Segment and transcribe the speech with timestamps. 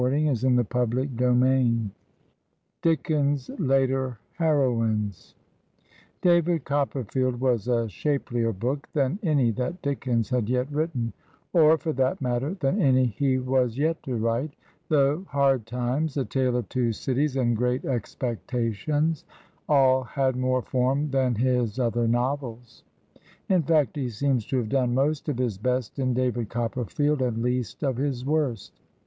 [0.01, 1.91] Digitized by VjOOQIC
[2.81, 5.35] DICKENS'S LATER HEROINES
[6.23, 11.13] "pvAVID COPPERFIELD" was a shapelier book L/ than any that Dickens had yet written,
[11.53, 14.55] or, for that matter, than any he was yet to write;
[14.89, 19.23] though ''Hard Times/' "A Tale of Two Cities/' and "Great Expectations"
[19.69, 22.83] all had more form than his other novels.
[23.49, 27.43] In fact, he seems to have done most of his best in" David Copperfield," and
[27.43, 28.81] least of his worst.